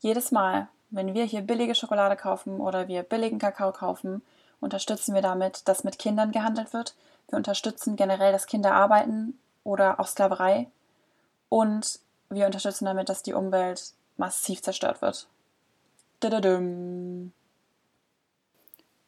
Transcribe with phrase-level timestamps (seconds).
[0.00, 4.22] Jedes Mal, wenn wir hier billige Schokolade kaufen oder wir billigen Kakao kaufen,
[4.60, 6.94] unterstützen wir damit, dass mit Kindern gehandelt wird.
[7.28, 10.68] Wir unterstützen generell, dass Kinder arbeiten oder auch Sklaverei.
[11.48, 12.00] Und
[12.30, 15.26] wir unterstützen damit, dass die Umwelt massiv zerstört wird.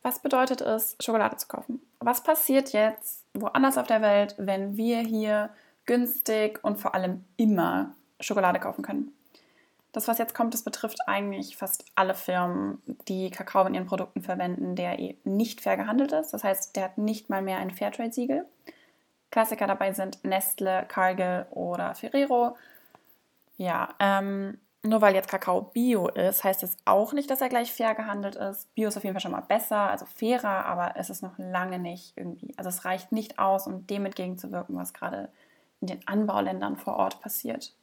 [0.02, 1.80] Was bedeutet es, Schokolade zu kaufen?
[1.98, 5.50] Was passiert jetzt woanders auf der Welt, wenn wir hier
[5.84, 9.12] günstig und vor allem immer Schokolade kaufen können?
[9.92, 14.22] Das, was jetzt kommt, das betrifft eigentlich fast alle Firmen, die Kakao in ihren Produkten
[14.22, 16.32] verwenden, der eh nicht fair gehandelt ist.
[16.32, 18.46] Das heißt, der hat nicht mal mehr ein Fairtrade-Siegel.
[19.30, 22.56] Klassiker dabei sind Nestle, Cargill oder Ferrero.
[23.56, 27.72] Ja, ähm, nur weil jetzt Kakao Bio ist, heißt es auch nicht, dass er gleich
[27.72, 28.72] fair gehandelt ist.
[28.74, 31.78] Bio ist auf jeden Fall schon mal besser, also fairer, aber es ist noch lange
[31.78, 32.54] nicht irgendwie.
[32.56, 35.28] Also es reicht nicht aus, um dem entgegenzuwirken, was gerade
[35.80, 37.74] in den Anbauländern vor Ort passiert.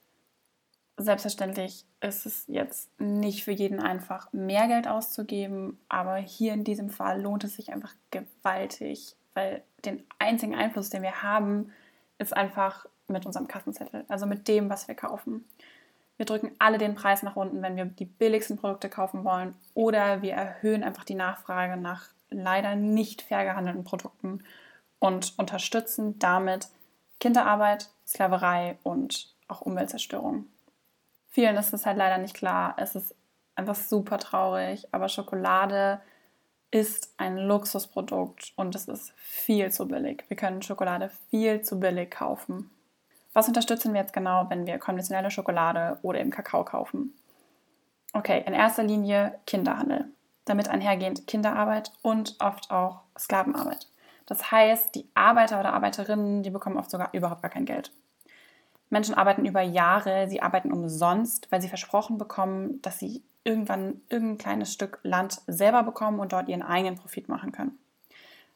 [1.00, 6.90] Selbstverständlich ist es jetzt nicht für jeden einfach, mehr Geld auszugeben, aber hier in diesem
[6.90, 11.72] Fall lohnt es sich einfach gewaltig, weil den einzigen Einfluss, den wir haben,
[12.18, 15.46] ist einfach mit unserem Kassenzettel, also mit dem, was wir kaufen.
[16.18, 20.24] Wir drücken alle den Preis nach unten, wenn wir die billigsten Produkte kaufen wollen, oder
[20.24, 24.44] wir erhöhen einfach die Nachfrage nach leider nicht fair gehandelten Produkten
[24.98, 26.70] und unterstützen damit
[27.20, 30.48] Kinderarbeit, Sklaverei und auch Umweltzerstörung.
[31.38, 32.74] Vielen ist es halt leider nicht klar.
[32.78, 33.14] Es ist
[33.54, 36.02] einfach super traurig, aber Schokolade
[36.72, 40.24] ist ein Luxusprodukt und es ist viel zu billig.
[40.30, 42.72] Wir können Schokolade viel zu billig kaufen.
[43.34, 47.14] Was unterstützen wir jetzt genau, wenn wir konventionelle Schokolade oder eben Kakao kaufen?
[48.14, 50.06] Okay, in erster Linie Kinderhandel.
[50.46, 53.86] Damit einhergehend Kinderarbeit und oft auch Sklavenarbeit.
[54.26, 57.92] Das heißt, die Arbeiter oder Arbeiterinnen, die bekommen oft sogar überhaupt gar kein Geld.
[58.90, 64.38] Menschen arbeiten über Jahre, sie arbeiten umsonst, weil sie versprochen bekommen, dass sie irgendwann irgendein
[64.38, 67.78] kleines Stück Land selber bekommen und dort ihren eigenen Profit machen können.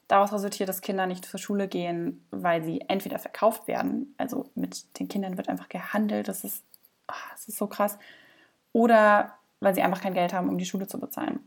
[0.07, 4.99] Daraus resultiert, dass Kinder nicht zur Schule gehen, weil sie entweder verkauft werden, also mit
[4.99, 6.65] den Kindern wird einfach gehandelt, das ist,
[7.07, 7.97] oh, das ist so krass,
[8.73, 11.39] oder weil sie einfach kein Geld haben, um die Schule zu bezahlen.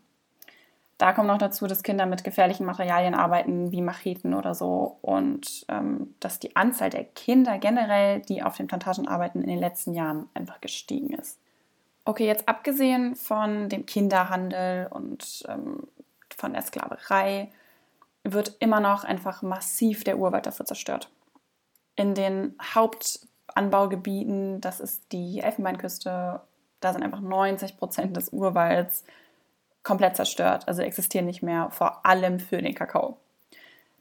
[0.99, 5.66] Da kommt noch dazu, dass Kinder mit gefährlichen Materialien arbeiten, wie Macheten oder so, und
[5.69, 9.93] ähm, dass die Anzahl der Kinder generell, die auf den Plantagen arbeiten, in den letzten
[9.94, 11.41] Jahren einfach gestiegen ist.
[12.04, 15.88] Okay, jetzt abgesehen von dem Kinderhandel und ähm,
[16.37, 17.50] von der Sklaverei,
[18.22, 21.10] wird immer noch einfach massiv der Urwald dafür zerstört.
[21.97, 26.41] In den Hauptanbaugebieten, das ist die Elfenbeinküste,
[26.81, 29.04] da sind einfach 90 Prozent des Urwalds
[29.84, 33.19] komplett zerstört, also existieren nicht mehr, vor allem für den Kakao.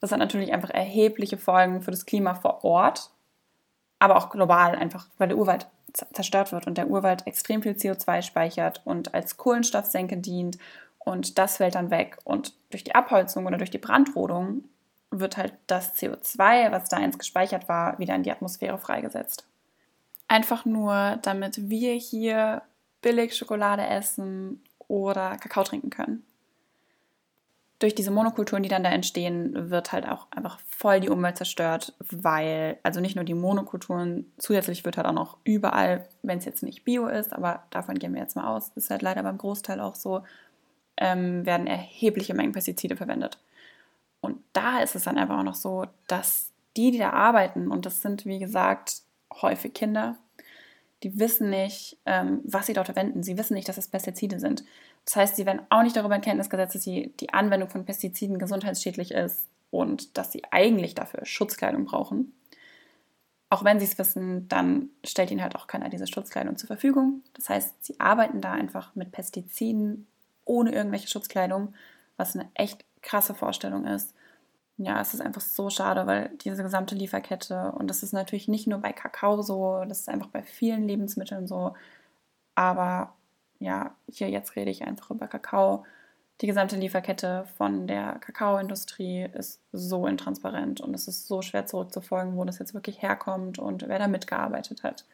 [0.01, 3.11] Das hat natürlich einfach erhebliche Folgen für das Klima vor Ort,
[3.99, 5.67] aber auch global einfach, weil der Urwald
[6.13, 10.57] zerstört wird und der Urwald extrem viel CO2 speichert und als Kohlenstoffsenke dient
[10.99, 12.17] und das fällt dann weg.
[12.23, 14.63] Und durch die Abholzung oder durch die Brandrodung
[15.11, 19.45] wird halt das CO2, was da einst gespeichert war, wieder in die Atmosphäre freigesetzt.
[20.27, 22.63] Einfach nur, damit wir hier
[23.01, 26.23] billig Schokolade essen oder Kakao trinken können.
[27.79, 31.93] Durch diese Monokulturen, die dann da entstehen, wird halt auch einfach voll die Umwelt zerstört,
[32.11, 36.61] weil, also nicht nur die Monokulturen, zusätzlich wird halt auch noch überall, wenn es jetzt
[36.61, 39.79] nicht bio ist, aber davon gehen wir jetzt mal aus, ist halt leider beim Großteil
[39.79, 40.21] auch so,
[40.95, 43.39] ähm, werden erhebliche Mengen Pestizide verwendet.
[44.21, 47.87] Und da ist es dann einfach auch noch so, dass die, die da arbeiten, und
[47.87, 49.01] das sind wie gesagt
[49.41, 50.17] häufig Kinder,
[51.03, 53.23] die wissen nicht, ähm, was sie dort verwenden.
[53.23, 54.63] Sie wissen nicht, dass es Pestizide sind.
[55.05, 57.85] Das heißt, sie werden auch nicht darüber in Kenntnis gesetzt, dass die, die Anwendung von
[57.85, 62.33] Pestiziden gesundheitsschädlich ist und dass sie eigentlich dafür Schutzkleidung brauchen.
[63.49, 67.21] Auch wenn sie es wissen, dann stellt ihnen halt auch keiner diese Schutzkleidung zur Verfügung.
[67.33, 70.07] Das heißt, sie arbeiten da einfach mit Pestiziden
[70.45, 71.73] ohne irgendwelche Schutzkleidung,
[72.17, 74.15] was eine echt krasse Vorstellung ist.
[74.77, 78.67] Ja, es ist einfach so schade, weil diese gesamte Lieferkette, und das ist natürlich nicht
[78.67, 81.75] nur bei Kakao so, das ist einfach bei vielen Lebensmitteln so,
[82.55, 83.13] aber
[83.59, 85.85] ja, hier jetzt rede ich einfach über Kakao.
[86.41, 92.35] Die gesamte Lieferkette von der Kakaoindustrie ist so intransparent und es ist so schwer zurückzufolgen,
[92.35, 95.05] wo das jetzt wirklich herkommt und wer da mitgearbeitet hat.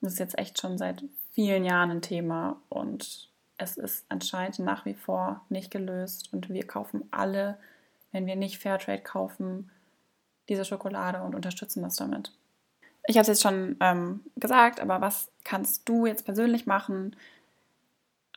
[0.00, 4.84] Das ist jetzt echt schon seit vielen Jahren ein Thema und es ist anscheinend nach
[4.86, 7.58] wie vor nicht gelöst und wir kaufen alle,
[8.12, 9.70] wenn wir nicht Fairtrade kaufen,
[10.48, 12.32] diese Schokolade und unterstützen das damit.
[13.06, 17.14] Ich habe es jetzt schon ähm, gesagt, aber was kannst du jetzt persönlich machen?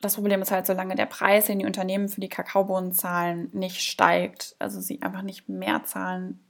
[0.00, 3.80] Das Problem ist halt, solange der Preis, den die Unternehmen für die Kakaobohnen zahlen, nicht
[3.80, 6.40] steigt, also sie einfach nicht mehr zahlen,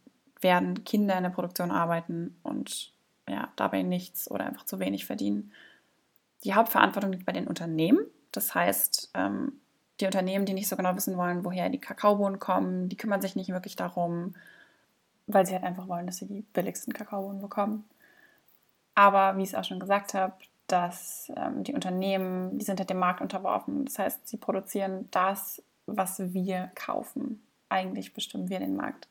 [0.40, 2.92] werden Kinder in der Produktion arbeiten und
[3.28, 5.52] ja, dabei nichts oder einfach zu wenig verdienen.
[6.44, 9.60] Die Hauptverantwortung liegt bei den Unternehmen Das heißt, ähm,
[10.00, 13.36] die Unternehmen, die nicht so genau wissen wollen, woher die Kakaobohnen kommen, die kümmern sich
[13.36, 14.34] nicht wirklich darum,
[15.26, 17.84] weil sie halt einfach wollen, dass sie die billigsten Kakaobohnen bekommen.
[18.94, 20.34] Aber wie ich es auch schon gesagt habe,
[20.66, 23.84] dass ähm, die Unternehmen, die sind halt dem Markt unterworfen.
[23.84, 27.42] Das heißt, sie produzieren das, was wir kaufen.
[27.68, 29.08] Eigentlich bestimmen wir den Markt.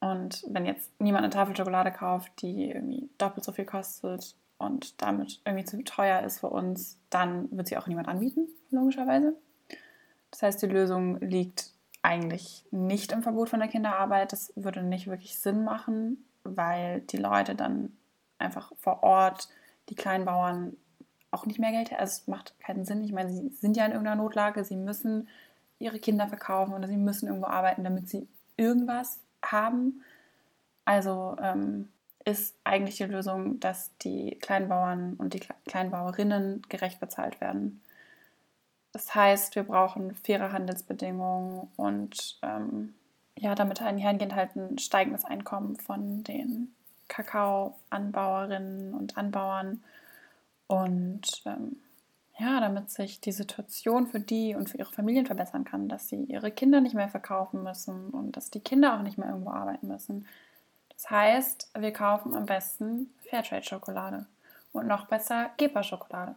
[0.00, 5.00] Und wenn jetzt niemand eine Tafel Schokolade kauft, die irgendwie doppelt so viel kostet und
[5.00, 9.34] damit irgendwie zu teuer ist für uns, dann wird sie auch niemand anbieten, logischerweise.
[10.30, 11.70] Das heißt, die Lösung liegt
[12.02, 14.32] eigentlich nicht im Verbot von der Kinderarbeit.
[14.32, 17.96] Das würde nicht wirklich Sinn machen, weil die Leute dann
[18.38, 19.48] einfach vor Ort,
[19.88, 20.76] die Kleinbauern,
[21.30, 22.00] auch nicht mehr Geld haben.
[22.00, 23.02] Also es macht keinen Sinn.
[23.02, 25.28] Ich meine, sie sind ja in irgendeiner Notlage, sie müssen
[25.78, 30.02] ihre Kinder verkaufen oder sie müssen irgendwo arbeiten, damit sie irgendwas haben.
[30.84, 31.88] Also ähm,
[32.24, 37.82] ist eigentlich die Lösung, dass die Kleinbauern und die Kleinbauerinnen gerecht bezahlt werden.
[38.96, 42.94] Das heißt, wir brauchen faire Handelsbedingungen und ähm,
[43.36, 46.74] ja, damit einhergehend halt ein steigendes Einkommen von den
[47.08, 49.84] Kakaoanbauerinnen und Anbauern.
[50.66, 51.76] Und ähm,
[52.38, 56.24] ja, damit sich die Situation für die und für ihre Familien verbessern kann, dass sie
[56.24, 59.88] ihre Kinder nicht mehr verkaufen müssen und dass die Kinder auch nicht mehr irgendwo arbeiten
[59.88, 60.26] müssen.
[60.88, 64.24] Das heißt, wir kaufen am besten Fairtrade-Schokolade
[64.72, 66.34] und noch besser Gepa-Schokolade.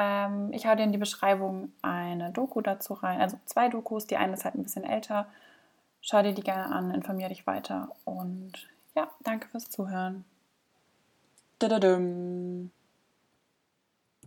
[0.00, 4.06] Ähm, ich hau dir in die Beschreibung eine Doku dazu rein, also zwei Dokus.
[4.06, 5.26] Die eine ist halt ein bisschen älter.
[6.00, 8.52] Schau dir die gerne an, informiere dich weiter und
[8.94, 10.24] ja, danke fürs Zuhören.
[11.58, 12.70] Da -da